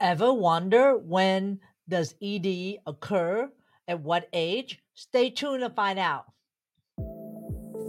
[0.00, 3.52] Ever wonder when does ED occur?
[3.86, 4.82] At what age?
[4.94, 6.24] Stay tuned to find out.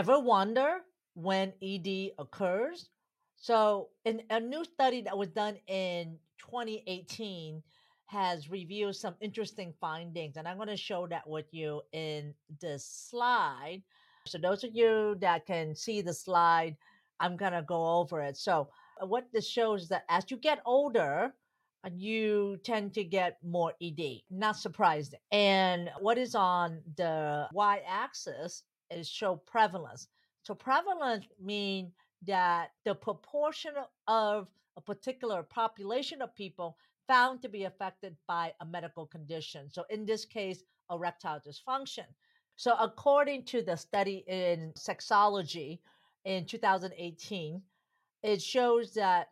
[0.00, 0.78] Ever wonder
[1.12, 2.88] when ED occurs?
[3.36, 7.62] So, in a new study that was done in 2018
[8.06, 12.32] has revealed some interesting findings, and I'm going to show that with you in
[12.62, 13.82] this slide.
[14.26, 16.78] So, those of you that can see the slide,
[17.20, 18.38] I'm going to go over it.
[18.38, 18.70] So,
[19.02, 21.34] uh, what this shows is that as you get older,
[21.92, 24.22] you tend to get more ED.
[24.30, 25.20] Not surprising.
[25.30, 30.08] And what is on the y axis is show prevalence.
[30.42, 31.92] So prevalence mean
[32.26, 33.72] that the proportion
[34.06, 39.68] of a particular population of people found to be affected by a medical condition.
[39.70, 42.06] So in this case, erectile dysfunction.
[42.56, 45.80] So according to the study in sexology
[46.24, 47.62] in 2018,
[48.22, 49.28] it shows that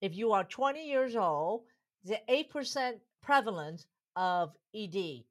[0.00, 1.62] if you are 20 years old,
[2.04, 5.22] the 8% prevalence of ED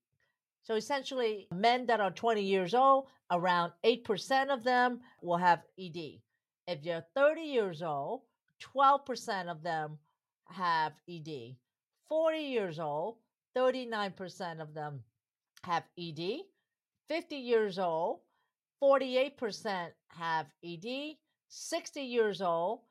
[0.63, 6.21] so essentially, men that are 20 years old, around 8% of them will have ED.
[6.67, 8.21] If you're 30 years old,
[8.75, 9.97] 12% of them
[10.49, 11.55] have ED.
[12.07, 13.17] 40 years old,
[13.55, 15.03] 39% of them
[15.63, 16.41] have ED.
[17.07, 18.19] 50 years old,
[18.81, 21.15] 48% have ED.
[21.47, 22.81] 60 years old,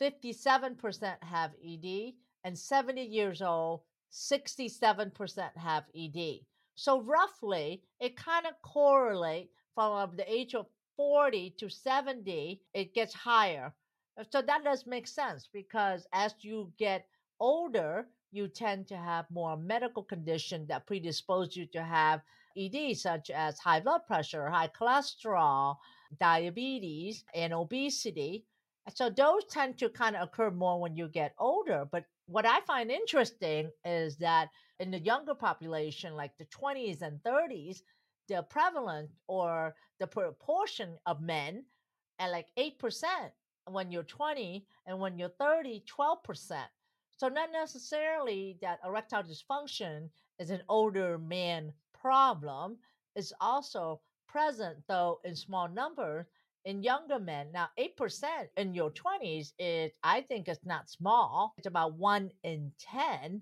[0.00, 2.12] 57% have ED.
[2.44, 3.80] And 70 years old,
[4.12, 6.40] 67% have ED.
[6.76, 10.66] So roughly, it kind of correlate from the age of
[10.96, 13.74] 40 to 70, it gets higher.
[14.18, 17.06] Uh, so that does make sense because as you get
[17.40, 22.20] older, you tend to have more medical conditions that predispose you to have
[22.56, 25.76] ED, such as high blood pressure, high cholesterol,
[26.18, 28.44] diabetes, and obesity.
[28.94, 31.86] So those tend to kind of occur more when you get older.
[31.90, 37.20] But what I find interesting is that in the younger population, like the 20s and
[37.22, 37.82] 30s,
[38.28, 41.64] the prevalence or the proportion of men
[42.18, 43.30] at like 8%
[43.66, 46.62] when you're 20 and when you're 30 12%
[47.16, 50.08] so not necessarily that erectile dysfunction
[50.38, 52.76] is an older man problem
[53.16, 56.26] it's also present though in small numbers
[56.66, 58.22] in younger men now 8%
[58.58, 63.40] in your 20s is i think it's not small it's about 1 in 10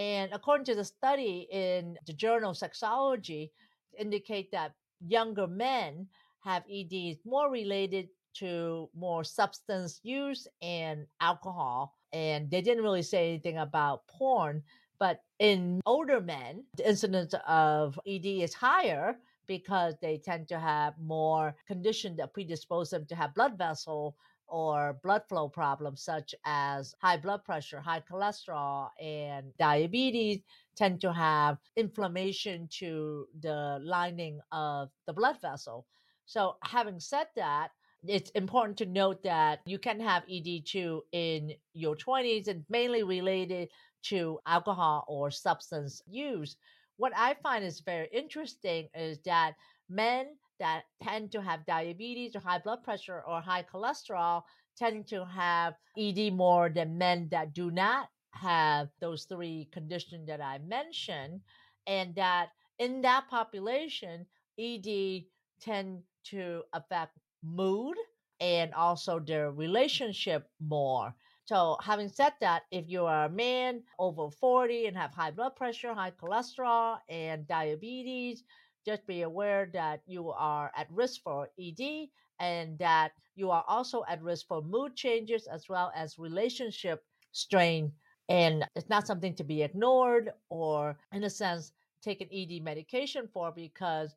[0.00, 3.50] and according to the study in the journal Sexology,
[3.98, 4.72] indicate that
[5.06, 6.06] younger men
[6.42, 11.98] have EDs more related to more substance use and alcohol.
[12.14, 14.62] And they didn't really say anything about porn.
[14.98, 19.18] But in older men, the incidence of ED is higher
[19.50, 24.14] because they tend to have more conditions that predispose them to have blood vessel
[24.46, 30.38] or blood flow problems such as high blood pressure, high cholesterol, and diabetes
[30.76, 35.84] tend to have inflammation to the lining of the blood vessel.
[36.26, 37.70] So, having said that,
[38.06, 43.68] it's important to note that you can have ED2 in your 20s and mainly related
[44.02, 46.56] to alcohol or substance use.
[47.00, 49.54] What I find is very interesting is that
[49.88, 54.42] men that tend to have diabetes or high blood pressure or high cholesterol
[54.76, 60.42] tend to have ED more than men that do not have those three conditions that
[60.42, 61.40] I mentioned.
[61.86, 64.26] And that in that population,
[64.58, 65.24] ED
[65.58, 67.96] tend to affect mood
[68.40, 71.14] and also their relationship more.
[71.50, 75.56] So, having said that, if you are a man over 40 and have high blood
[75.56, 78.44] pressure, high cholesterol, and diabetes,
[78.86, 84.04] just be aware that you are at risk for ED and that you are also
[84.08, 87.92] at risk for mood changes as well as relationship strain.
[88.28, 93.26] And it's not something to be ignored or, in a sense, take an ED medication
[93.26, 94.14] for because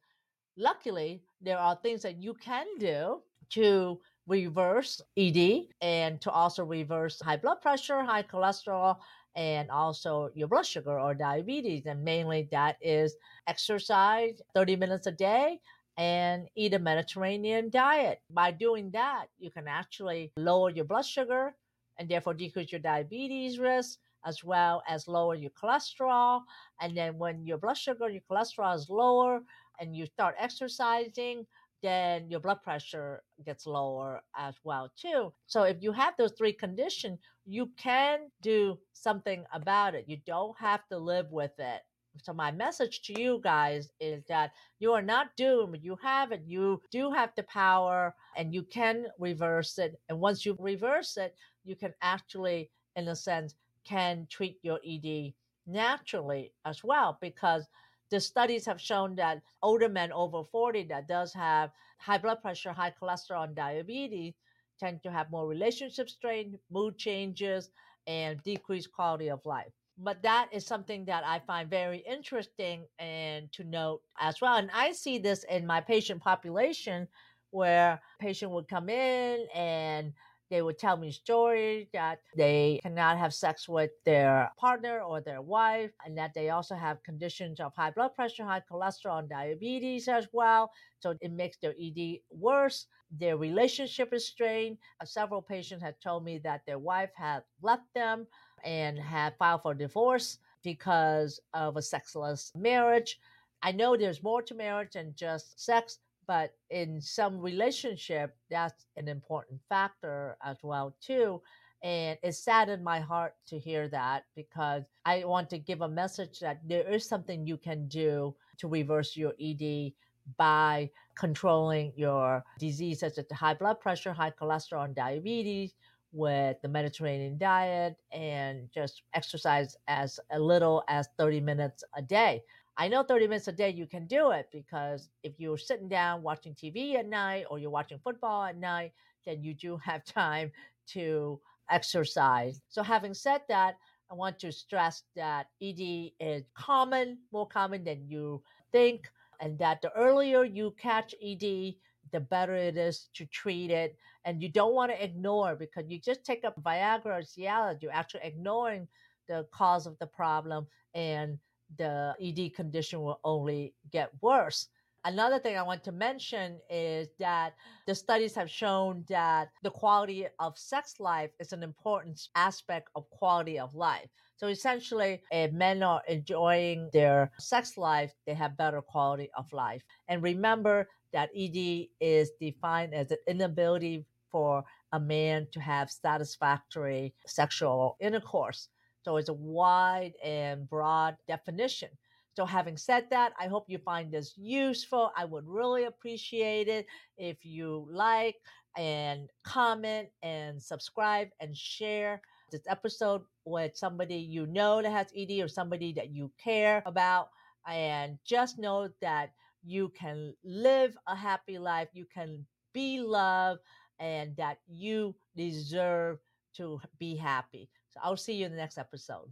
[0.56, 7.22] luckily there are things that you can do to reverse ED and to also reverse
[7.22, 8.98] high blood pressure, high cholesterol,
[9.36, 11.86] and also your blood sugar or diabetes.
[11.86, 13.16] And mainly that is
[13.48, 15.60] exercise 30 minutes a day
[15.98, 18.22] and eat a Mediterranean diet.
[18.30, 21.56] By doing that, you can actually lower your blood sugar
[21.98, 26.42] and therefore decrease your diabetes risk as well as lower your cholesterol.
[26.82, 29.42] And then when your blood sugar, your cholesterol is lower
[29.80, 31.46] and you start exercising,
[31.84, 35.34] then your blood pressure gets lower as well too.
[35.46, 40.06] So if you have those three conditions, you can do something about it.
[40.08, 41.82] You don't have to live with it.
[42.22, 45.80] So my message to you guys is that you are not doomed.
[45.82, 46.44] You have it.
[46.46, 50.00] You do have the power and you can reverse it.
[50.10, 51.36] And once you reverse it,
[51.66, 55.34] you can actually in a sense can treat your ED
[55.68, 57.68] naturally as well because
[58.10, 62.72] the studies have shown that older men over 40 that does have high blood pressure,
[62.72, 64.34] high cholesterol, and diabetes
[64.80, 67.70] tend to have more relationship strain, mood changes,
[68.08, 69.72] and decreased quality of life.
[69.98, 74.58] But that is something that I find very interesting and to note as well.
[74.58, 77.08] And I see this in my patient population
[77.52, 80.12] where patient would come in and
[80.50, 85.42] they would tell me stories that they cannot have sex with their partner or their
[85.42, 90.08] wife, and that they also have conditions of high blood pressure, high cholesterol, and diabetes
[90.08, 90.72] as well.
[91.00, 92.88] So it makes their ED worse.
[93.12, 94.78] Their relationship is strained.
[95.02, 98.28] Uh, several patients have told me that their wife had left them
[98.64, 103.20] and had filed for divorce because of a sexless marriage.
[103.62, 109.08] I know there's more to marriage than just sex, but in some relationship that's an
[109.08, 111.42] important factor as well too
[111.84, 116.40] and it saddened my heart to hear that because i want to give a message
[116.40, 119.92] that there is something you can do to reverse your ed
[120.38, 125.74] by controlling your disease such as high blood pressure high cholesterol and diabetes
[126.14, 132.42] with the mediterranean diet and just exercise as a little as 30 minutes a day
[132.78, 136.24] I know 30 minutes a day you can do it because if you're sitting down
[136.24, 138.94] watching TV at night or you're watching football at night,
[139.26, 140.52] then you do have time
[140.88, 141.40] to
[141.70, 142.62] exercise.
[142.70, 143.76] So, having said that,
[144.12, 148.42] I want to stress that ED is common, more common than you
[148.72, 149.10] think,
[149.40, 151.76] and that the earlier you catch ED,
[152.12, 153.96] the better it is to treat it.
[154.26, 157.92] And you don't want to ignore because you just take up Viagra or Cialis, you're
[157.92, 158.88] actually ignoring
[159.28, 161.40] the cause of the problem and
[161.78, 164.68] the ED condition will only get worse.
[165.06, 167.56] Another thing I want to mention is that
[167.88, 173.10] the studies have shown that the quality of sex life is an important aspect of
[173.10, 174.08] quality of life.
[174.38, 179.84] So essentially, if men are enjoying their sex life, they have better quality of life.
[180.08, 187.14] And remember that ED is defined as an inability for a man to have satisfactory
[187.26, 188.70] sexual intercourse.
[189.04, 191.90] So it's a wide and broad definition.
[192.36, 195.12] So, having said that, I hope you find this useful.
[195.16, 198.38] I would really appreciate it if you like
[198.76, 202.22] and comment and subscribe and share
[202.52, 207.30] this episode with somebody you know that has ED or somebody that you care about.
[207.68, 209.30] And just know that
[209.64, 213.62] you can live a happy life, you can be loved,
[214.00, 216.18] and that you deserve
[216.58, 217.70] to be happy.
[217.92, 219.30] So I'll see you in the next episode.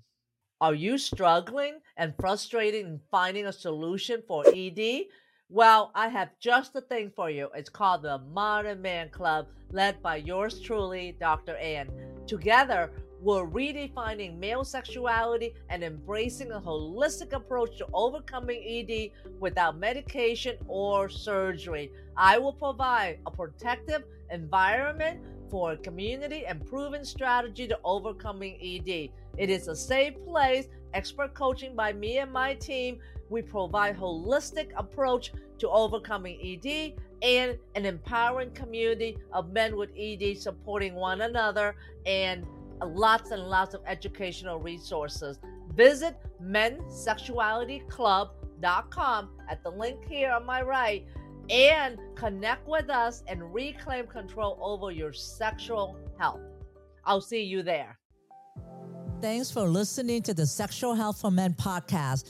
[0.60, 5.06] Are you struggling and frustrated in finding a solution for ED?
[5.50, 7.50] Well, I have just the thing for you.
[7.56, 11.58] It's called the Modern Man Club, led by yours truly, Dr.
[11.58, 11.90] Ann.
[12.28, 12.92] Together,
[13.22, 21.10] we're redefining male sexuality and embracing a holistic approach to overcoming ED without medication or
[21.10, 21.92] surgery.
[22.16, 25.20] I will provide a protective environment
[25.52, 29.12] for a community and proven strategy to overcoming ED.
[29.38, 33.00] It is a safe place, expert coaching by me and my team.
[33.30, 40.38] We provide holistic approach to overcoming ED and an empowering community of men with ED
[40.38, 42.46] supporting one another and
[42.84, 45.40] lots and lots of educational resources.
[45.76, 51.06] Visit mensexualityclub.com at the link here on my right
[51.52, 56.40] and connect with us and reclaim control over your sexual health.
[57.04, 57.98] I'll see you there.
[59.20, 62.30] Thanks for listening to the Sexual Health for Men podcast.